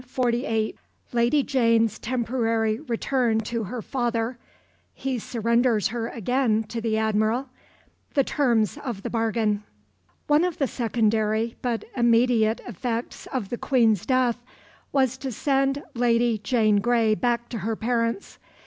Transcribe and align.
CHAPTER 0.01 0.31
VIII 0.31 0.75
1548 1.11 1.13
Lady 1.23 1.43
Jane's 1.43 1.99
temporary 1.99 2.79
return 2.79 3.37
to 3.41 3.65
her 3.65 3.83
father 3.83 4.39
He 4.95 5.19
surrenders 5.19 5.89
her 5.89 6.07
again 6.07 6.63
to 6.69 6.81
the 6.81 6.97
Admiral 6.97 7.49
The 8.15 8.23
terms 8.23 8.79
of 8.83 9.03
the 9.03 9.11
bargain. 9.11 9.61
One 10.25 10.43
of 10.43 10.57
the 10.57 10.65
secondary 10.65 11.55
but 11.61 11.85
immediate 11.95 12.61
effects 12.61 13.27
of 13.27 13.49
the 13.49 13.59
Queen's 13.59 14.07
death 14.07 14.43
was 14.91 15.19
to 15.19 15.31
send 15.31 15.83
Lady 15.93 16.39
Jane 16.39 16.77
Grey 16.77 17.13
back 17.13 17.47
to 17.49 17.59
her 17.59 17.75
parents. 17.75 18.39